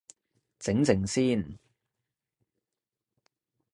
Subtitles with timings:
[0.59, 1.59] 靜靜先